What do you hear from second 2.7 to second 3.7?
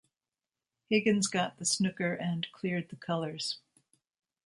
the colours.